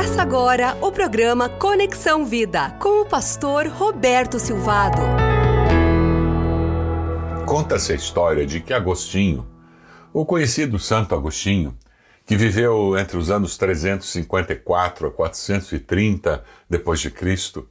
Começa 0.00 0.22
agora 0.22 0.78
o 0.80 0.90
programa 0.90 1.46
Conexão 1.46 2.24
Vida 2.24 2.70
com 2.80 3.02
o 3.02 3.04
pastor 3.04 3.66
Roberto 3.66 4.38
Silvado. 4.38 4.98
Conta-se 7.44 7.92
a 7.92 7.96
história 7.96 8.46
de 8.46 8.60
que 8.60 8.72
Agostinho, 8.72 9.46
o 10.10 10.24
conhecido 10.24 10.78
Santo 10.78 11.14
Agostinho, 11.14 11.76
que 12.24 12.34
viveu 12.34 12.96
entre 12.96 13.18
os 13.18 13.30
anos 13.30 13.58
354 13.58 15.08
a 15.08 15.10
430 15.10 16.44
depois 16.68 16.98
de 16.98 17.10
Cristo, 17.10 17.68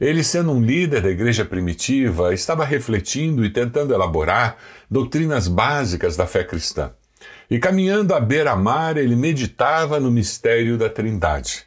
ele 0.00 0.24
sendo 0.24 0.52
um 0.52 0.62
líder 0.62 1.02
da 1.02 1.10
igreja 1.10 1.44
primitiva, 1.44 2.32
estava 2.32 2.64
refletindo 2.64 3.44
e 3.44 3.50
tentando 3.50 3.92
elaborar 3.92 4.56
doutrinas 4.90 5.46
básicas 5.46 6.16
da 6.16 6.26
fé 6.26 6.42
cristã. 6.42 6.92
E 7.50 7.58
caminhando 7.58 8.14
à 8.14 8.20
beira-mar, 8.20 8.96
ele 8.96 9.14
meditava 9.14 10.00
no 10.00 10.10
mistério 10.10 10.76
da 10.76 10.88
Trindade. 10.88 11.64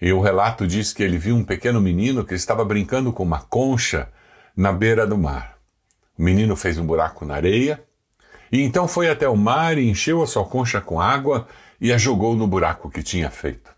E 0.00 0.12
o 0.12 0.20
relato 0.20 0.66
diz 0.66 0.92
que 0.92 1.02
ele 1.02 1.16
viu 1.16 1.36
um 1.36 1.44
pequeno 1.44 1.80
menino 1.80 2.24
que 2.24 2.34
estava 2.34 2.64
brincando 2.64 3.12
com 3.12 3.22
uma 3.22 3.40
concha 3.40 4.08
na 4.56 4.72
beira 4.72 5.06
do 5.06 5.16
mar. 5.16 5.56
O 6.18 6.22
menino 6.22 6.56
fez 6.56 6.78
um 6.78 6.86
buraco 6.86 7.24
na 7.24 7.34
areia 7.34 7.82
e 8.52 8.62
então 8.62 8.86
foi 8.86 9.08
até 9.08 9.28
o 9.28 9.36
mar 9.36 9.78
e 9.78 9.88
encheu 9.88 10.22
a 10.22 10.26
sua 10.26 10.44
concha 10.44 10.80
com 10.80 11.00
água 11.00 11.46
e 11.80 11.92
a 11.92 11.98
jogou 11.98 12.36
no 12.36 12.46
buraco 12.46 12.90
que 12.90 13.02
tinha 13.02 13.30
feito. 13.30 13.72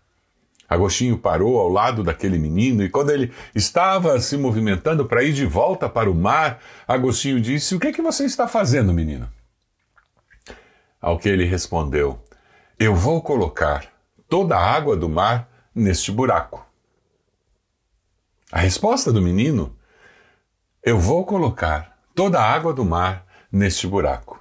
Agostinho 0.69 1.17
parou 1.17 1.59
ao 1.59 1.69
lado 1.69 2.03
daquele 2.03 2.37
menino 2.37 2.83
e, 2.83 2.89
quando 2.89 3.11
ele 3.11 3.31
estava 3.55 4.19
se 4.19 4.35
movimentando 4.37 5.05
para 5.05 5.23
ir 5.23 5.31
de 5.31 5.45
volta 5.45 5.87
para 5.87 6.11
o 6.11 6.15
mar, 6.15 6.59
Agostinho 6.85 7.39
disse: 7.39 7.73
O 7.73 7.79
que 7.79 7.87
é 7.87 7.93
que 7.93 8.01
você 8.01 8.25
está 8.25 8.47
fazendo, 8.47 8.93
menino? 8.93 9.29
Ao 11.07 11.17
que 11.17 11.29
ele 11.29 11.45
respondeu: 11.45 12.19
Eu 12.77 12.93
vou 12.93 13.21
colocar 13.21 13.87
toda 14.27 14.57
a 14.57 14.61
água 14.61 14.93
do 14.93 15.07
mar 15.07 15.49
neste 15.73 16.11
buraco. 16.11 16.61
A 18.51 18.59
resposta 18.59 19.09
do 19.09 19.21
menino: 19.21 19.73
Eu 20.83 20.99
vou 20.99 21.25
colocar 21.25 21.97
toda 22.13 22.41
a 22.41 22.43
água 22.43 22.73
do 22.73 22.83
mar 22.83 23.25
neste 23.49 23.87
buraco. 23.87 24.37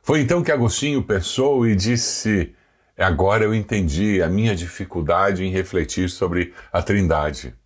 Foi 0.00 0.20
então 0.20 0.40
que 0.40 0.52
Agostinho 0.52 1.02
pensou 1.02 1.66
e 1.66 1.74
disse: 1.74 2.54
Agora 2.96 3.42
eu 3.42 3.52
entendi 3.52 4.22
a 4.22 4.28
minha 4.28 4.54
dificuldade 4.54 5.44
em 5.44 5.50
refletir 5.50 6.08
sobre 6.08 6.54
a 6.72 6.80
Trindade. 6.80 7.56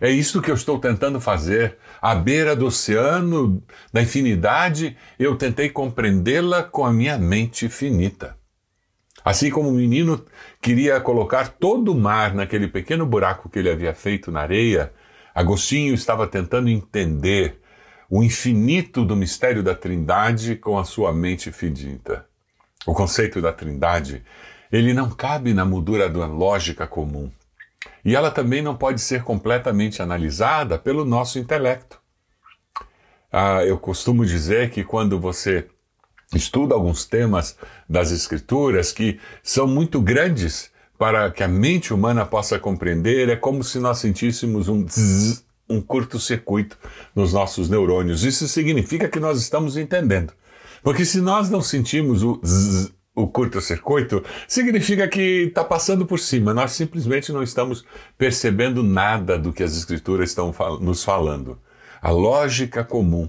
É 0.00 0.10
isso 0.10 0.40
que 0.40 0.50
eu 0.50 0.54
estou 0.54 0.78
tentando 0.78 1.20
fazer. 1.20 1.76
À 2.02 2.16
beira 2.16 2.56
do 2.56 2.66
oceano 2.66 3.62
da 3.92 4.02
infinidade, 4.02 4.96
eu 5.16 5.36
tentei 5.36 5.70
compreendê-la 5.70 6.64
com 6.64 6.84
a 6.84 6.92
minha 6.92 7.16
mente 7.16 7.68
finita. 7.68 8.36
Assim 9.24 9.50
como 9.50 9.68
o 9.68 9.72
menino 9.72 10.24
queria 10.60 11.00
colocar 11.00 11.46
todo 11.50 11.92
o 11.92 11.96
mar 11.96 12.34
naquele 12.34 12.66
pequeno 12.66 13.06
buraco 13.06 13.48
que 13.48 13.60
ele 13.60 13.70
havia 13.70 13.94
feito 13.94 14.32
na 14.32 14.40
areia, 14.40 14.92
Agostinho 15.32 15.94
estava 15.94 16.26
tentando 16.26 16.68
entender 16.68 17.60
o 18.10 18.20
infinito 18.20 19.04
do 19.04 19.14
mistério 19.14 19.62
da 19.62 19.76
Trindade 19.76 20.56
com 20.56 20.76
a 20.76 20.84
sua 20.84 21.12
mente 21.12 21.52
finita. 21.52 22.26
O 22.84 22.92
conceito 22.92 23.40
da 23.40 23.52
Trindade 23.52 24.24
ele 24.72 24.92
não 24.92 25.08
cabe 25.08 25.54
na 25.54 25.64
moldura 25.64 26.08
da 26.08 26.26
lógica 26.26 26.84
comum. 26.84 27.30
E 28.04 28.16
ela 28.16 28.30
também 28.30 28.62
não 28.62 28.76
pode 28.76 29.00
ser 29.00 29.22
completamente 29.22 30.02
analisada 30.02 30.78
pelo 30.78 31.04
nosso 31.04 31.38
intelecto. 31.38 32.00
Ah, 33.30 33.64
eu 33.64 33.78
costumo 33.78 34.26
dizer 34.26 34.70
que 34.70 34.84
quando 34.84 35.18
você 35.18 35.66
estuda 36.34 36.74
alguns 36.74 37.04
temas 37.04 37.56
das 37.88 38.10
Escrituras 38.10 38.92
que 38.92 39.20
são 39.42 39.66
muito 39.66 40.00
grandes 40.00 40.70
para 40.98 41.30
que 41.30 41.42
a 41.42 41.48
mente 41.48 41.92
humana 41.94 42.26
possa 42.26 42.58
compreender, 42.58 43.28
é 43.28 43.36
como 43.36 43.62
se 43.64 43.78
nós 43.78 43.98
sentíssemos 43.98 44.68
um 44.68 44.84
um 45.72 45.80
curto-circuito 45.80 46.78
nos 47.14 47.32
nossos 47.32 47.68
neurônios. 47.68 48.24
Isso 48.24 48.46
significa 48.46 49.08
que 49.08 49.18
nós 49.18 49.40
estamos 49.40 49.76
entendendo. 49.76 50.32
Porque 50.82 51.04
se 51.04 51.20
nós 51.20 51.48
não 51.48 51.62
sentimos 51.62 52.22
o 52.22 52.40
zzz, 52.44 52.92
o 53.14 53.26
curto-circuito, 53.26 54.24
significa 54.48 55.06
que 55.06 55.44
está 55.48 55.62
passando 55.62 56.06
por 56.06 56.18
cima. 56.18 56.54
Nós 56.54 56.72
simplesmente 56.72 57.32
não 57.32 57.42
estamos 57.42 57.84
percebendo 58.16 58.82
nada 58.82 59.38
do 59.38 59.52
que 59.52 59.62
as 59.62 59.76
Escrituras 59.76 60.30
estão 60.30 60.54
nos 60.80 61.04
falando. 61.04 61.58
A 62.00 62.10
lógica 62.10 62.82
comum 62.82 63.28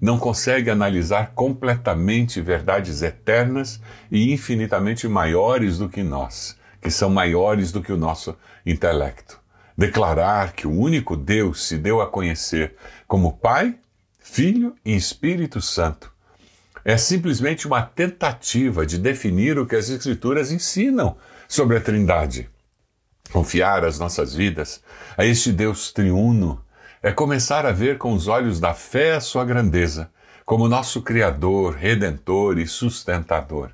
não 0.00 0.18
consegue 0.18 0.68
analisar 0.68 1.32
completamente 1.34 2.40
verdades 2.40 3.02
eternas 3.02 3.80
e 4.10 4.32
infinitamente 4.32 5.08
maiores 5.08 5.78
do 5.78 5.88
que 5.88 6.02
nós, 6.02 6.56
que 6.80 6.90
são 6.90 7.08
maiores 7.08 7.72
do 7.72 7.80
que 7.80 7.92
o 7.92 7.96
nosso 7.96 8.36
intelecto. 8.66 9.40
Declarar 9.78 10.52
que 10.52 10.66
o 10.66 10.72
único 10.72 11.16
Deus 11.16 11.66
se 11.66 11.78
deu 11.78 12.02
a 12.02 12.06
conhecer 12.06 12.74
como 13.06 13.38
Pai, 13.38 13.76
Filho 14.18 14.74
e 14.84 14.94
Espírito 14.94 15.60
Santo 15.60 16.11
é 16.84 16.96
simplesmente 16.96 17.66
uma 17.66 17.82
tentativa 17.82 18.84
de 18.84 18.98
definir 18.98 19.58
o 19.58 19.66
que 19.66 19.76
as 19.76 19.88
Escrituras 19.88 20.50
ensinam 20.50 21.16
sobre 21.48 21.76
a 21.76 21.80
Trindade. 21.80 22.48
Confiar 23.30 23.84
as 23.84 23.98
nossas 23.98 24.34
vidas 24.34 24.82
a 25.16 25.24
este 25.24 25.52
Deus 25.52 25.92
triuno 25.92 26.62
é 27.02 27.12
começar 27.12 27.64
a 27.66 27.72
ver 27.72 27.98
com 27.98 28.12
os 28.12 28.28
olhos 28.28 28.60
da 28.60 28.74
fé 28.74 29.14
a 29.14 29.20
sua 29.20 29.44
grandeza, 29.44 30.10
como 30.44 30.68
nosso 30.68 31.02
Criador, 31.02 31.74
Redentor 31.74 32.58
e 32.58 32.66
Sustentador. 32.66 33.70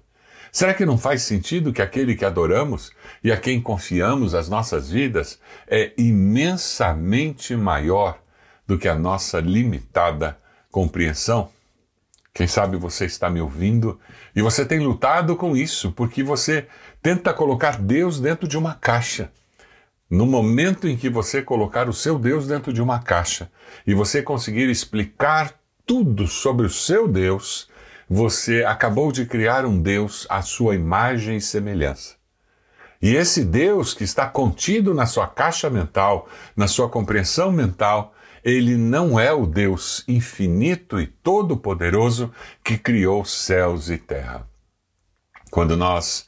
Será 0.51 0.73
que 0.73 0.87
não 0.87 0.97
faz 0.97 1.23
sentido 1.23 1.73
que 1.73 1.83
aquele 1.83 2.15
que 2.15 2.25
adoramos 2.25 2.91
e 3.23 3.31
a 3.31 3.37
quem 3.37 3.61
confiamos 3.61 4.35
as 4.35 4.49
nossas 4.49 4.91
vidas 4.91 5.39
é 5.67 5.93
imensamente 5.99 7.55
maior 7.55 8.19
do 8.67 8.79
que 8.79 8.89
a 8.89 8.95
nossa 8.95 9.41
limitada 9.41 10.39
compreensão? 10.71 11.51
Quem 12.39 12.47
sabe 12.47 12.77
você 12.77 13.05
está 13.05 13.29
me 13.29 13.41
ouvindo 13.41 13.99
e 14.33 14.41
você 14.41 14.65
tem 14.65 14.79
lutado 14.79 15.35
com 15.35 15.57
isso 15.57 15.91
porque 15.91 16.23
você 16.23 16.69
tenta 17.03 17.35
colocar 17.35 17.77
Deus 17.77 18.21
dentro 18.21 18.47
de 18.47 18.57
uma 18.57 18.75
caixa. 18.75 19.33
No 20.09 20.25
momento 20.25 20.87
em 20.87 20.97
que 20.97 21.11
você 21.11 21.43
colocar 21.43 21.89
o 21.89 21.93
seu 21.93 22.17
Deus 22.17 22.47
dentro 22.47 22.73
de 22.73 22.81
uma 22.81 23.01
caixa 23.01 23.51
e 23.85 23.93
você 23.93 24.23
conseguir 24.23 24.71
explicar 24.71 25.53
tudo 25.85 26.29
sobre 26.29 26.65
o 26.65 26.71
seu 26.71 27.09
Deus, 27.09 27.69
você 28.09 28.63
acabou 28.63 29.11
de 29.11 29.27
criar 29.27 29.67
um 29.67 29.83
Deus 29.83 30.25
à 30.31 30.41
sua 30.41 30.77
imagem 30.77 31.39
e 31.39 31.41
semelhança. 31.41 32.15
E 33.03 33.17
esse 33.17 33.45
Deus 33.45 33.95
que 33.95 34.05
está 34.05 34.29
contido 34.29 34.95
na 34.95 35.07
sua 35.07 35.27
caixa 35.27 35.69
mental, 35.69 36.29
na 36.55 36.69
sua 36.69 36.89
compreensão 36.89 37.51
mental, 37.51 38.15
ele 38.45 38.77
não 38.77 39.19
é 39.19 39.33
o 39.33 39.47
Deus 39.47 40.05
infinito 40.07 41.01
e 41.01 41.07
todo-poderoso 41.07 42.33
que 42.63 42.79
criou 42.79 43.25
céus 43.25 43.91
e 43.91 43.99
terra. 43.99 44.47
Quando 45.51 45.77
nós 45.77 46.27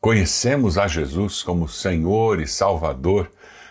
conhecemos 0.00 0.78
a 0.78 0.86
Jesus 0.86 1.42
como 1.42 1.68
Senhor 1.68 2.40
e 2.40 2.46
Salvador, 2.46 3.30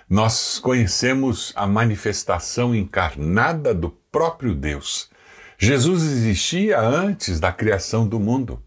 nós 0.09 0.57
conhecemos 0.59 1.51
a 1.55 1.67
manifestação 1.67 2.73
encarnada 2.73 3.73
do 3.73 3.89
próprio 4.11 4.55
Deus. 4.55 5.09
Jesus 5.57 6.03
existia 6.03 6.79
antes 6.79 7.39
da 7.39 7.51
criação 7.51 8.07
do 8.07 8.19
mundo. 8.19 8.61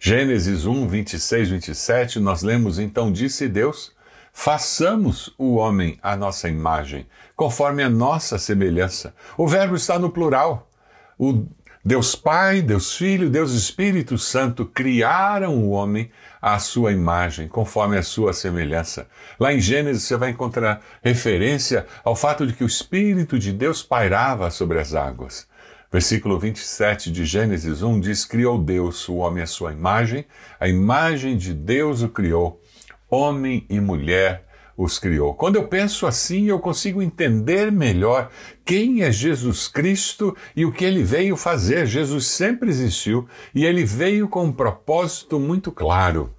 Gênesis 0.00 0.66
1, 0.66 0.86
26, 0.86 1.50
27, 1.50 2.20
nós 2.20 2.42
lemos: 2.42 2.78
Então 2.78 3.10
disse 3.10 3.48
Deus: 3.48 3.92
Façamos 4.40 5.34
o 5.36 5.56
homem 5.56 5.98
à 6.00 6.14
nossa 6.14 6.48
imagem, 6.48 7.08
conforme 7.34 7.82
a 7.82 7.90
nossa 7.90 8.38
semelhança. 8.38 9.12
O 9.36 9.48
verbo 9.48 9.74
está 9.74 9.98
no 9.98 10.10
plural. 10.10 10.70
O 11.18 11.44
Deus 11.84 12.14
Pai, 12.14 12.62
Deus 12.62 12.94
Filho, 12.96 13.28
Deus 13.28 13.52
Espírito 13.52 14.16
Santo 14.16 14.64
criaram 14.64 15.58
o 15.58 15.70
homem 15.70 16.08
à 16.40 16.56
sua 16.60 16.92
imagem, 16.92 17.48
conforme 17.48 17.98
a 17.98 18.02
sua 18.04 18.32
semelhança. 18.32 19.08
Lá 19.40 19.52
em 19.52 19.58
Gênesis 19.58 20.04
você 20.04 20.16
vai 20.16 20.30
encontrar 20.30 20.82
referência 21.02 21.84
ao 22.04 22.14
fato 22.14 22.46
de 22.46 22.52
que 22.52 22.62
o 22.62 22.68
Espírito 22.68 23.40
de 23.40 23.52
Deus 23.52 23.82
pairava 23.82 24.52
sobre 24.52 24.78
as 24.78 24.94
águas. 24.94 25.48
Versículo 25.90 26.38
27 26.38 27.10
de 27.10 27.24
Gênesis 27.24 27.82
1 27.82 27.98
diz: 27.98 28.24
Criou 28.24 28.56
Deus 28.56 29.08
o 29.08 29.16
homem 29.16 29.42
à 29.42 29.46
sua 29.48 29.72
imagem, 29.72 30.24
a 30.60 30.68
imagem 30.68 31.36
de 31.36 31.52
Deus 31.52 32.02
o 32.02 32.08
criou 32.08 32.62
homem 33.10 33.66
e 33.68 33.80
mulher 33.80 34.44
os 34.78 34.96
criou. 34.96 35.34
Quando 35.34 35.56
eu 35.56 35.66
penso 35.66 36.06
assim, 36.06 36.46
eu 36.46 36.60
consigo 36.60 37.02
entender 37.02 37.72
melhor 37.72 38.30
quem 38.64 39.02
é 39.02 39.10
Jesus 39.10 39.66
Cristo 39.66 40.36
e 40.54 40.64
o 40.64 40.70
que 40.70 40.84
ele 40.84 41.02
veio 41.02 41.36
fazer. 41.36 41.84
Jesus 41.84 42.28
sempre 42.28 42.70
existiu 42.70 43.28
e 43.52 43.66
ele 43.66 43.84
veio 43.84 44.28
com 44.28 44.44
um 44.44 44.52
propósito 44.52 45.40
muito 45.40 45.72
claro. 45.72 46.32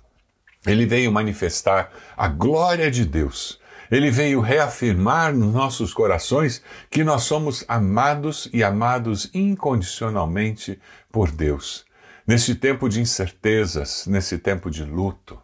Ele 0.66 0.86
veio 0.86 1.12
manifestar 1.12 1.92
a 2.16 2.30
glória 2.30 2.89
de 2.89 3.04
Deus. 3.04 3.60
Ele 3.92 4.10
veio 4.10 4.39
reafirmar 4.39 5.33
nos 5.33 5.54
nossos 5.54 5.94
corações 5.94 6.62
que 6.89 7.04
nós 7.04 7.24
somos 7.24 7.65
amados 7.68 8.48
e 8.54 8.63
amados 8.63 9.30
incondicionalmente 9.33 10.80
por 11.12 11.30
Deus. 11.30 11.86
Nesse 12.25 12.56
tempo 12.56 12.88
de 12.88 13.01
incertezas, 13.01 14.06
nesse 14.06 14.38
tempo 14.38 14.69
de 14.69 14.83
luto, 14.83 15.42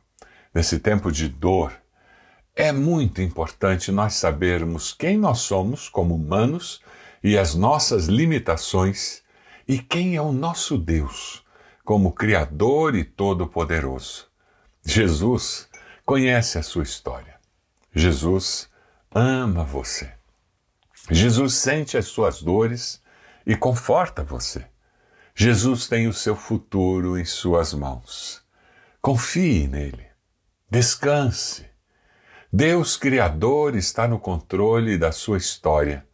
nesse 0.56 0.80
tempo 0.80 1.12
de 1.12 1.28
dor, 1.28 1.74
É 2.57 2.72
muito 2.72 3.22
importante 3.22 3.92
nós 3.92 4.13
sabermos 4.13 4.94
quem 4.94 5.18
nós 5.18 5.40
somos 5.40 5.90
como 5.90 6.16
humanos 6.16 6.81
e 7.22 7.38
as 7.38 7.54
nossas 7.54 8.06
limitações 8.06 9.22
e 9.68 9.78
quem 9.78 10.16
é 10.16 10.22
o 10.22 10.31
nosso 10.31 10.78
Deus 10.78 11.44
como 11.84 12.13
Criador 12.13 12.96
e 12.96 13.04
Todo-Poderoso. 13.04 14.28
Jesus 14.86 15.68
conhece 16.06 16.57
a 16.57 16.63
sua 16.63 16.84
história. 16.84 17.36
Jesus 17.94 18.69
ama 19.13 19.66
você. 19.66 20.13
Jesus 21.12 21.56
sente 21.56 21.98
as 21.98 22.06
suas 22.06 22.42
dores 22.42 23.02
e 23.46 23.54
conforta 23.56 24.24
você. 24.24 24.66
Jesus 25.36 25.90
tem 25.90 26.07
o 26.07 26.13
seu 26.13 26.38
futuro 26.38 27.18
em 27.19 27.25
suas 27.25 27.74
mãos. 27.74 28.42
Confie 29.02 29.68
nele. 29.68 30.05
Descanse. 30.75 31.66
Deus 32.51 32.98
Criador 32.98 33.77
está 33.77 34.10
no 34.10 34.19
controle 34.19 34.98
da 34.98 35.10
sua 35.10 35.38
história. 35.38 36.06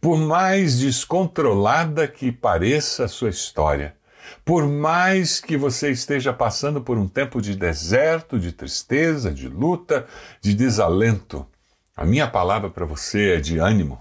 Por 0.00 0.16
mais 0.16 0.78
descontrolada 0.78 2.06
que 2.06 2.30
pareça 2.30 3.06
a 3.06 3.08
sua 3.08 3.30
história, 3.30 3.96
por 4.44 4.68
mais 4.68 5.40
que 5.40 5.56
você 5.56 5.90
esteja 5.90 6.32
passando 6.32 6.80
por 6.80 6.96
um 6.96 7.08
tempo 7.08 7.42
de 7.42 7.56
deserto, 7.56 8.38
de 8.38 8.52
tristeza, 8.52 9.32
de 9.32 9.48
luta, 9.48 10.06
de 10.40 10.54
desalento, 10.54 11.44
a 11.96 12.04
minha 12.04 12.30
palavra 12.30 12.70
para 12.70 12.86
você 12.86 13.34
é 13.34 13.40
de 13.40 13.58
ânimo. 13.58 14.00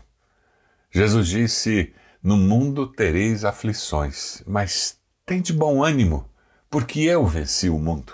Jesus 0.91 1.27
disse: 1.27 1.91
No 2.21 2.37
mundo 2.37 2.85
tereis 2.85 3.43
aflições, 3.43 4.43
mas 4.45 4.95
tem 5.25 5.41
de 5.41 5.53
bom 5.53 5.83
ânimo, 5.83 6.29
porque 6.69 6.99
eu 6.99 7.25
venci 7.25 7.67
o 7.67 7.79
mundo. 7.79 8.13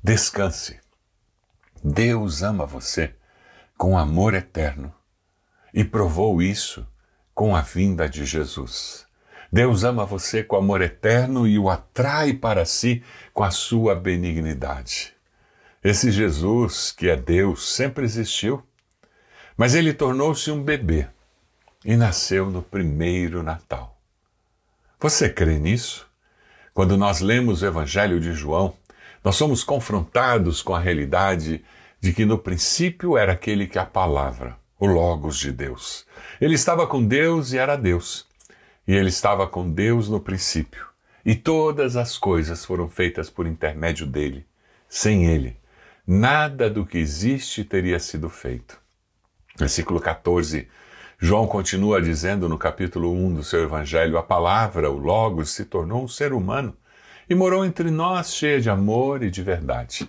Descanse. 0.00 0.78
Deus 1.82 2.42
ama 2.42 2.66
você 2.66 3.14
com 3.76 3.96
amor 3.96 4.34
eterno 4.34 4.92
e 5.72 5.84
provou 5.84 6.42
isso 6.42 6.86
com 7.34 7.54
a 7.54 7.60
vinda 7.60 8.08
de 8.08 8.24
Jesus. 8.24 9.06
Deus 9.50 9.84
ama 9.84 10.04
você 10.04 10.42
com 10.42 10.56
amor 10.56 10.82
eterno 10.82 11.46
e 11.46 11.58
o 11.58 11.70
atrai 11.70 12.32
para 12.32 12.64
si 12.64 13.02
com 13.32 13.44
a 13.44 13.50
sua 13.50 13.94
benignidade. 13.94 15.14
Esse 15.82 16.10
Jesus, 16.10 16.90
que 16.90 17.08
é 17.08 17.16
Deus, 17.16 17.72
sempre 17.74 18.04
existiu, 18.04 18.62
mas 19.56 19.74
ele 19.74 19.94
tornou-se 19.94 20.50
um 20.50 20.62
bebê 20.62 21.08
e 21.84 21.96
nasceu 21.96 22.50
no 22.50 22.62
primeiro 22.62 23.42
Natal. 23.42 23.96
Você 25.00 25.30
crê 25.30 25.58
nisso? 25.58 26.08
Quando 26.74 26.96
nós 26.96 27.20
lemos 27.20 27.62
o 27.62 27.66
Evangelho 27.66 28.20
de 28.20 28.32
João, 28.32 28.76
nós 29.24 29.36
somos 29.36 29.64
confrontados 29.64 30.62
com 30.62 30.74
a 30.74 30.80
realidade 30.80 31.64
de 32.00 32.12
que 32.12 32.24
no 32.24 32.38
princípio 32.38 33.16
era 33.16 33.32
aquele 33.32 33.66
que 33.66 33.78
a 33.78 33.84
palavra, 33.84 34.56
o 34.78 34.86
Logos 34.86 35.38
de 35.38 35.52
Deus. 35.52 36.06
Ele 36.40 36.54
estava 36.54 36.86
com 36.86 37.04
Deus 37.04 37.52
e 37.52 37.58
era 37.58 37.76
Deus. 37.76 38.26
E 38.86 38.94
ele 38.94 39.08
estava 39.08 39.46
com 39.46 39.68
Deus 39.70 40.08
no 40.08 40.20
princípio. 40.20 40.86
E 41.24 41.34
todas 41.34 41.96
as 41.96 42.16
coisas 42.16 42.64
foram 42.64 42.88
feitas 42.88 43.28
por 43.28 43.46
intermédio 43.46 44.06
dele. 44.06 44.46
Sem 44.88 45.26
ele, 45.26 45.56
nada 46.06 46.70
do 46.70 46.86
que 46.86 46.96
existe 46.96 47.64
teria 47.64 47.98
sido 47.98 48.30
feito. 48.30 48.78
Versículo 49.58 50.00
14. 50.00 50.68
João 51.18 51.46
continua 51.46 52.00
dizendo 52.00 52.48
no 52.48 52.56
capítulo 52.56 53.12
1 53.12 53.34
do 53.34 53.42
seu 53.42 53.62
evangelho: 53.64 54.16
A 54.16 54.22
palavra, 54.22 54.90
o 54.90 54.96
Logos, 54.96 55.50
se 55.50 55.64
tornou 55.64 56.04
um 56.04 56.08
ser 56.08 56.32
humano 56.32 56.74
e 57.28 57.34
morou 57.34 57.64
entre 57.64 57.90
nós 57.90 58.34
cheia 58.34 58.60
de 58.60 58.70
amor 58.70 59.22
e 59.22 59.30
de 59.30 59.42
verdade. 59.42 60.08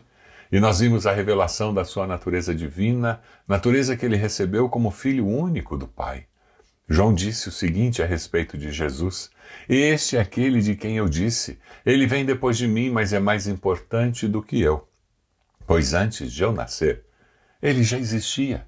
E 0.51 0.59
nós 0.59 0.79
vimos 0.79 1.05
a 1.05 1.13
revelação 1.13 1.73
da 1.73 1.85
sua 1.85 2.07
natureza 2.07 2.55
divina, 2.55 3.21
natureza 3.47 3.95
que 3.95 4.05
ele 4.05 4.15
recebeu 4.15 4.67
como 4.69 4.89
filho 4.89 5.27
único 5.27 5.77
do 5.77 5.87
Pai. 5.87 6.25
João 6.87 7.13
disse 7.13 7.49
o 7.49 7.51
seguinte 7.51 8.01
a 8.01 8.05
respeito 8.05 8.57
de 8.57 8.71
Jesus: 8.71 9.29
Este 9.67 10.17
é 10.17 10.21
aquele 10.21 10.59
de 10.59 10.75
quem 10.75 10.97
eu 10.97 11.07
disse: 11.07 11.59
Ele 11.85 12.07
vem 12.07 12.25
depois 12.25 12.57
de 12.57 12.67
mim, 12.67 12.89
mas 12.89 13.13
é 13.13 13.19
mais 13.19 13.47
importante 13.47 14.27
do 14.27 14.41
que 14.41 14.59
eu. 14.59 14.87
Pois 15.67 15.93
antes 15.93 16.31
de 16.31 16.41
eu 16.41 16.51
nascer, 16.51 17.05
ele 17.61 17.83
já 17.83 17.99
existia. 17.99 18.67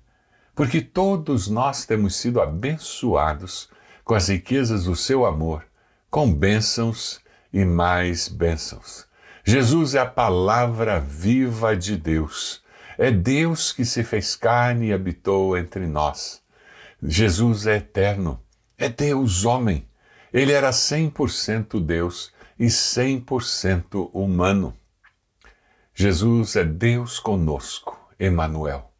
Porque 0.53 0.81
todos 0.81 1.47
nós 1.47 1.85
temos 1.85 2.15
sido 2.15 2.39
abençoados 2.39 3.69
com 4.03 4.13
as 4.13 4.27
riquezas 4.27 4.83
do 4.83 4.95
seu 4.95 5.25
amor, 5.25 5.65
com 6.11 6.31
bênçãos 6.31 7.19
e 7.53 7.65
mais 7.65 8.27
bênçãos. 8.27 9.05
Jesus 9.43 9.95
é 9.95 9.99
a 9.99 10.05
palavra 10.05 10.99
viva 10.99 11.75
de 11.75 11.97
Deus. 11.97 12.61
É 12.97 13.09
Deus 13.09 13.71
que 13.71 13.83
se 13.83 14.03
fez 14.03 14.35
carne 14.35 14.87
e 14.87 14.93
habitou 14.93 15.57
entre 15.57 15.87
nós. 15.87 16.41
Jesus 17.01 17.65
é 17.65 17.77
eterno. 17.77 18.39
É 18.77 18.87
Deus 18.87 19.45
homem. 19.45 19.87
Ele 20.33 20.51
era 20.51 20.69
100% 20.69 21.83
Deus 21.83 22.31
e 22.57 22.65
100% 22.67 24.09
humano. 24.13 24.75
Jesus 25.93 26.55
é 26.55 26.63
Deus 26.63 27.19
conosco, 27.19 27.99
Emanuel. 28.19 28.91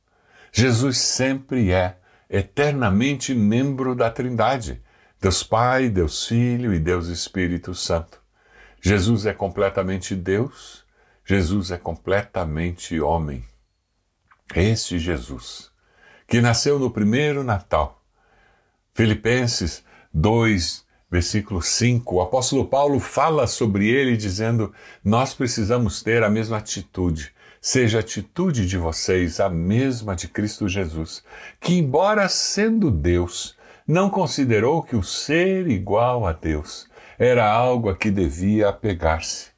Jesus 0.51 0.97
sempre 0.97 1.71
é 1.71 1.97
eternamente 2.29 3.33
membro 3.33 3.95
da 3.95 4.09
Trindade, 4.09 4.81
Deus 5.19 5.43
Pai, 5.43 5.89
Deus 5.89 6.27
Filho 6.27 6.73
e 6.73 6.79
Deus 6.79 7.07
Espírito 7.07 7.73
Santo. 7.73 8.20
Jesus 8.83 9.27
é 9.27 9.33
completamente 9.33 10.15
Deus, 10.15 10.83
Jesus 11.23 11.69
é 11.69 11.77
completamente 11.77 12.99
homem. 12.99 13.43
Este 14.55 14.97
Jesus, 14.97 15.69
que 16.27 16.41
nasceu 16.41 16.79
no 16.79 16.89
primeiro 16.89 17.43
Natal. 17.43 18.03
Filipenses 18.95 19.83
2, 20.11 20.83
versículo 21.11 21.61
5, 21.61 22.15
o 22.15 22.21
apóstolo 22.21 22.65
Paulo 22.65 22.99
fala 22.99 23.45
sobre 23.45 23.87
ele 23.87 24.17
dizendo: 24.17 24.73
Nós 25.03 25.35
precisamos 25.35 26.01
ter 26.01 26.23
a 26.23 26.29
mesma 26.29 26.57
atitude. 26.57 27.31
Seja 27.61 27.99
a 27.99 28.01
atitude 28.01 28.65
de 28.65 28.79
vocês 28.79 29.39
a 29.39 29.47
mesma 29.47 30.15
de 30.15 30.27
Cristo 30.27 30.67
Jesus, 30.67 31.23
que, 31.59 31.75
embora 31.75 32.27
sendo 32.27 32.89
Deus, 32.89 33.55
não 33.87 34.09
considerou 34.09 34.81
que 34.81 34.95
o 34.95 35.03
ser 35.03 35.67
igual 35.67 36.25
a 36.25 36.33
Deus 36.33 36.89
era 37.23 37.47
algo 37.47 37.87
a 37.87 37.95
que 37.95 38.09
devia 38.09 38.69
apegar-se, 38.69 39.49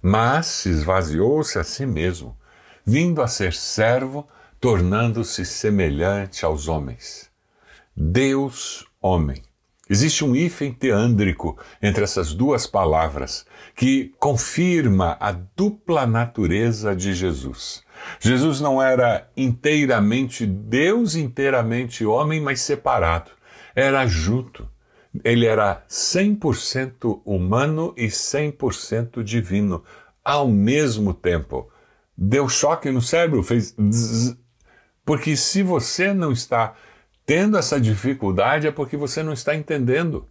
mas 0.00 0.64
esvaziou-se 0.64 1.58
a 1.58 1.62
si 1.62 1.84
mesmo, 1.84 2.34
vindo 2.82 3.20
a 3.20 3.28
ser 3.28 3.52
servo, 3.52 4.26
tornando-se 4.58 5.44
semelhante 5.44 6.46
aos 6.46 6.66
homens. 6.66 7.30
Deus, 7.94 8.86
homem. 9.02 9.42
Existe 9.86 10.24
um 10.24 10.34
hífen 10.34 10.72
teândrico 10.72 11.58
entre 11.82 12.04
essas 12.04 12.32
duas 12.32 12.66
palavras 12.66 13.44
que 13.76 14.14
confirma 14.18 15.18
a 15.20 15.32
dupla 15.32 16.06
natureza 16.06 16.96
de 16.96 17.12
Jesus. 17.12 17.82
Jesus 18.18 18.62
não 18.62 18.80
era 18.80 19.28
inteiramente 19.36 20.46
Deus, 20.46 21.16
inteiramente 21.16 22.02
homem, 22.02 22.40
mas 22.40 22.62
separado. 22.62 23.30
Era 23.74 24.06
junto. 24.06 24.66
Ele 25.24 25.46
era 25.46 25.84
100% 25.88 27.20
humano 27.24 27.92
e 27.96 28.06
100% 28.06 29.22
divino 29.22 29.82
ao 30.24 30.46
mesmo 30.46 31.12
tempo. 31.12 31.68
Deu 32.16 32.48
choque 32.48 32.90
no 32.90 33.02
cérebro, 33.02 33.42
fez. 33.42 33.74
Zzz, 33.80 34.36
porque 35.04 35.36
se 35.36 35.62
você 35.62 36.14
não 36.14 36.30
está 36.30 36.74
tendo 37.26 37.56
essa 37.56 37.80
dificuldade, 37.80 38.66
é 38.66 38.70
porque 38.70 38.96
você 38.96 39.22
não 39.22 39.32
está 39.32 39.54
entendendo. 39.54 40.26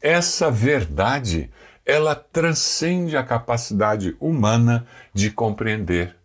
Essa 0.00 0.50
verdade, 0.50 1.50
ela 1.84 2.14
transcende 2.14 3.16
a 3.16 3.22
capacidade 3.22 4.16
humana 4.20 4.86
de 5.14 5.30
compreender. 5.30 6.17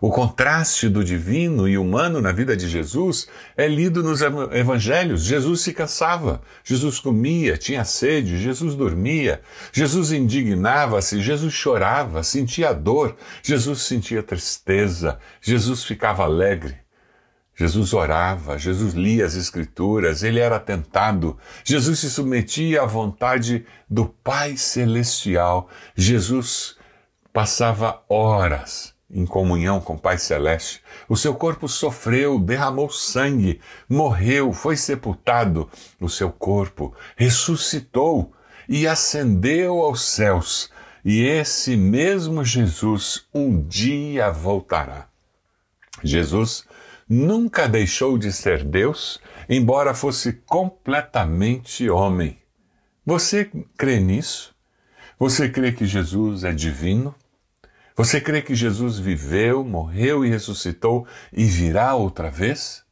O 0.00 0.10
contraste 0.10 0.88
do 0.88 1.02
divino 1.02 1.68
e 1.68 1.76
humano 1.76 2.20
na 2.20 2.30
vida 2.30 2.56
de 2.56 2.68
Jesus 2.68 3.26
é 3.56 3.66
lido 3.66 4.00
nos 4.00 4.20
evangelhos. 4.20 5.24
Jesus 5.24 5.62
se 5.62 5.72
cansava, 5.72 6.40
Jesus 6.62 7.00
comia, 7.00 7.58
tinha 7.58 7.84
sede, 7.84 8.38
Jesus 8.38 8.76
dormia, 8.76 9.40
Jesus 9.72 10.12
indignava-se, 10.12 11.20
Jesus 11.20 11.52
chorava, 11.52 12.22
sentia 12.22 12.72
dor, 12.72 13.16
Jesus 13.42 13.82
sentia 13.82 14.22
tristeza, 14.22 15.18
Jesus 15.40 15.82
ficava 15.82 16.22
alegre. 16.22 16.76
Jesus 17.56 17.92
orava, 17.92 18.56
Jesus 18.56 18.94
lia 18.94 19.26
as 19.26 19.34
Escrituras, 19.34 20.22
ele 20.22 20.38
era 20.38 20.60
tentado, 20.60 21.36
Jesus 21.64 21.98
se 21.98 22.08
submetia 22.08 22.82
à 22.82 22.86
vontade 22.86 23.66
do 23.90 24.06
Pai 24.06 24.56
Celestial, 24.56 25.68
Jesus 25.96 26.76
passava 27.32 28.00
horas 28.08 28.96
em 29.10 29.24
comunhão 29.24 29.80
com 29.80 29.94
o 29.94 29.98
Pai 29.98 30.18
Celeste. 30.18 30.82
O 31.08 31.16
seu 31.16 31.34
corpo 31.34 31.68
sofreu, 31.68 32.38
derramou 32.38 32.90
sangue, 32.90 33.60
morreu, 33.88 34.52
foi 34.52 34.76
sepultado. 34.76 35.68
O 36.00 36.08
seu 36.08 36.30
corpo 36.30 36.94
ressuscitou 37.16 38.32
e 38.68 38.86
ascendeu 38.86 39.80
aos 39.80 40.02
céus. 40.02 40.70
E 41.04 41.22
esse 41.22 41.76
mesmo 41.76 42.44
Jesus 42.44 43.26
um 43.32 43.62
dia 43.62 44.30
voltará. 44.30 45.08
Jesus 46.04 46.64
nunca 47.08 47.66
deixou 47.66 48.18
de 48.18 48.30
ser 48.30 48.62
Deus, 48.62 49.18
embora 49.48 49.94
fosse 49.94 50.34
completamente 50.46 51.88
homem. 51.88 52.38
Você 53.06 53.50
crê 53.76 53.98
nisso? 53.98 54.54
Você 55.18 55.48
crê 55.48 55.72
que 55.72 55.86
Jesus 55.86 56.44
é 56.44 56.52
divino? 56.52 57.14
Você 57.98 58.20
crê 58.20 58.40
que 58.40 58.54
Jesus 58.54 58.96
viveu, 58.96 59.64
morreu 59.64 60.24
e 60.24 60.28
ressuscitou 60.30 61.04
e 61.32 61.46
virá 61.46 61.96
outra 61.96 62.30
vez? 62.30 62.84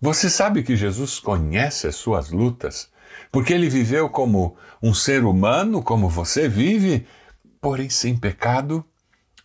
Você 0.00 0.30
sabe 0.30 0.62
que 0.62 0.74
Jesus 0.74 1.20
conhece 1.20 1.86
as 1.86 1.96
suas 1.96 2.30
lutas, 2.30 2.90
porque 3.30 3.52
ele 3.52 3.68
viveu 3.68 4.08
como 4.08 4.56
um 4.82 4.94
ser 4.94 5.22
humano, 5.22 5.82
como 5.82 6.08
você 6.08 6.48
vive, 6.48 7.06
porém 7.60 7.90
sem 7.90 8.16
pecado? 8.16 8.82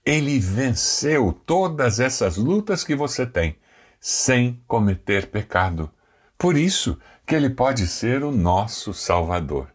Ele 0.06 0.40
venceu 0.40 1.34
todas 1.46 2.00
essas 2.00 2.38
lutas 2.38 2.82
que 2.82 2.96
você 2.96 3.26
tem, 3.26 3.58
sem 4.00 4.64
cometer 4.70 5.28
pecado. 5.28 5.92
Por 6.38 6.56
isso 6.56 6.98
que 7.28 7.36
ele 7.36 7.50
pode 7.50 7.86
ser 7.88 8.24
o 8.24 8.32
nosso 8.32 8.94
Salvador. 8.94 9.68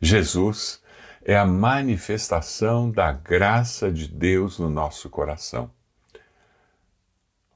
Jesus 0.00 0.81
é 1.24 1.36
a 1.36 1.46
manifestação 1.46 2.90
da 2.90 3.12
graça 3.12 3.92
de 3.92 4.08
Deus 4.08 4.58
no 4.58 4.68
nosso 4.68 5.08
coração. 5.08 5.70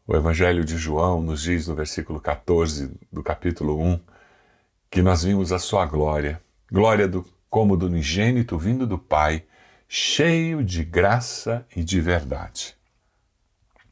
O 0.06 0.14
Evangelho 0.14 0.64
de 0.64 0.76
João 0.76 1.20
nos 1.20 1.42
diz 1.42 1.66
no 1.66 1.74
versículo 1.74 2.20
14 2.20 2.94
do 3.10 3.22
capítulo 3.24 3.82
1 3.82 4.00
que 4.88 5.02
nós 5.02 5.24
vimos 5.24 5.50
a 5.50 5.58
sua 5.58 5.84
glória, 5.84 6.40
glória 6.70 7.08
do, 7.08 7.26
como 7.50 7.76
do 7.76 7.86
unigênito 7.86 8.56
vindo 8.56 8.86
do 8.86 8.98
Pai, 8.98 9.44
cheio 9.88 10.62
de 10.62 10.84
graça 10.84 11.66
e 11.74 11.82
de 11.82 12.00
verdade. 12.00 12.76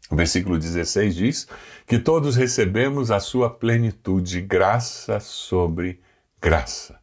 O 0.09 0.15
versículo 0.15 0.57
16 0.57 1.17
diz 1.17 1.49
que 1.85 1.99
todos 1.99 2.37
recebemos 2.37 3.11
a 3.11 3.19
sua 3.19 3.51
plenitude, 3.51 4.41
graça 4.41 5.19
sobre 5.19 6.01
graça. 6.41 7.01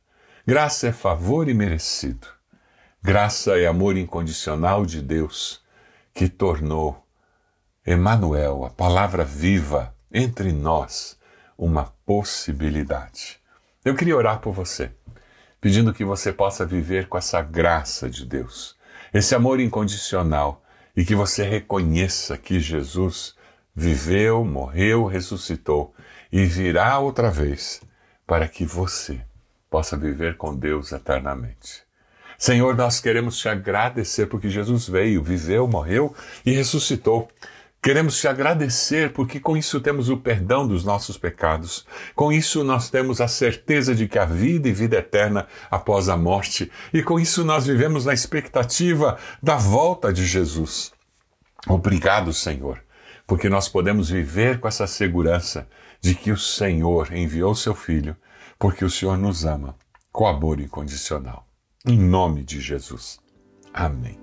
Graça 0.48 0.88
é 0.88 0.94
favor 0.94 1.50
imerecido. 1.50 2.41
Graça 3.04 3.58
é 3.58 3.66
amor 3.66 3.98
incondicional 3.98 4.86
de 4.86 5.02
Deus 5.02 5.60
que 6.14 6.30
tornou 6.30 7.04
Emanuel, 7.84 8.64
a 8.64 8.70
palavra 8.70 9.24
viva 9.24 9.92
entre 10.14 10.52
nós, 10.52 11.18
uma 11.58 11.86
possibilidade. 12.06 13.40
Eu 13.84 13.96
queria 13.96 14.16
orar 14.16 14.40
por 14.40 14.54
você, 14.54 14.92
pedindo 15.60 15.96
que 15.96 16.06
você 16.06 16.32
possa 16.32 16.64
viver 16.64 17.08
com 17.08 17.18
essa 17.18 17.42
graça 17.42 18.08
de 18.08 18.24
Deus, 18.24 18.76
esse 19.12 19.34
amor 19.34 19.60
incondicional 19.60 20.64
e 20.96 21.04
que 21.04 21.16
você 21.16 21.42
reconheça 21.42 22.38
que 22.38 22.60
Jesus 22.60 23.36
viveu, 23.76 24.46
morreu, 24.46 25.08
ressuscitou 25.08 25.92
e 26.32 26.46
virá 26.46 27.00
outra 27.00 27.32
vez 27.32 27.82
para 28.28 28.48
que 28.48 28.64
você 28.64 29.20
possa 29.72 29.98
viver 29.98 30.38
com 30.38 30.56
Deus 30.56 30.92
eternamente. 30.92 31.90
Senhor, 32.42 32.76
nós 32.76 33.00
queremos 33.00 33.38
te 33.38 33.48
agradecer 33.48 34.26
porque 34.26 34.50
Jesus 34.50 34.90
veio, 34.90 35.22
viveu, 35.22 35.68
morreu 35.68 36.16
e 36.44 36.52
ressuscitou. 36.52 37.30
Queremos 37.80 38.20
te 38.20 38.28
agradecer 38.28 39.14
porque 39.14 39.40
com 39.40 39.56
isso 39.56 39.80
temos 39.80 40.10
o 40.10 40.18
perdão 40.18 40.68
dos 40.68 40.84
nossos 40.84 41.20
pecados. 41.20 41.86
Com 42.16 42.34
isso 42.34 42.64
nós 42.64 42.90
temos 42.90 43.22
a 43.22 43.28
certeza 43.28 43.94
de 43.94 44.08
que 44.08 44.18
há 44.18 44.26
vida 44.26 44.68
e 44.68 44.74
vida 44.74 44.98
eterna 44.98 45.46
após 45.70 46.10
a 46.10 46.18
morte. 46.18 46.72
E 46.92 47.04
com 47.04 47.20
isso 47.20 47.46
nós 47.46 47.68
vivemos 47.68 48.06
na 48.06 48.14
expectativa 48.14 49.20
da 49.40 49.56
volta 49.56 50.12
de 50.12 50.26
Jesus. 50.26 50.92
Obrigado, 51.68 52.34
Senhor, 52.34 52.84
porque 53.28 53.50
nós 53.50 53.70
podemos 53.70 54.10
viver 54.10 54.60
com 54.60 54.68
essa 54.68 54.88
segurança 54.88 55.68
de 56.02 56.16
que 56.16 56.32
o 56.32 56.38
Senhor 56.38 57.14
enviou 57.14 57.54
seu 57.54 57.76
Filho 57.76 58.18
porque 58.58 58.84
o 58.84 58.90
Senhor 58.90 59.16
nos 59.16 59.46
ama 59.46 59.76
com 60.12 60.26
amor 60.26 60.60
incondicional. 60.60 61.51
Em 61.88 61.98
nome 61.98 62.44
de 62.44 62.62
Jesus. 62.62 63.20
Amém. 63.74 64.20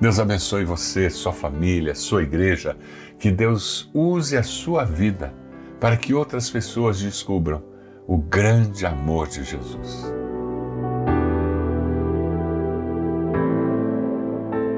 Deus 0.00 0.20
abençoe 0.20 0.64
você, 0.64 1.10
sua 1.10 1.32
família, 1.32 1.94
sua 1.94 2.22
igreja. 2.22 2.76
Que 3.18 3.30
Deus 3.30 3.90
use 3.92 4.36
a 4.36 4.42
sua 4.42 4.84
vida 4.84 5.34
para 5.80 5.96
que 5.96 6.14
outras 6.14 6.48
pessoas 6.48 7.00
descubram 7.00 7.62
o 8.06 8.18
grande 8.18 8.86
amor 8.86 9.26
de 9.26 9.42
Jesus. 9.42 10.12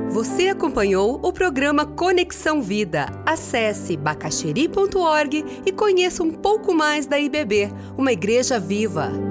Você 0.09 0.49
acompanhou 0.49 1.21
o 1.23 1.33
programa 1.33 1.85
Conexão 1.85 2.63
Vida. 2.63 3.07
Acesse 3.27 3.97
bacacheri.org 3.97 5.45
e 5.67 5.73
conheça 5.73 6.23
um 6.23 6.33
pouco 6.33 6.75
mais 6.75 7.07
da 7.07 7.19
IBB, 7.19 7.71
uma 7.97 8.13
igreja 8.13 8.59
viva. 8.59 9.28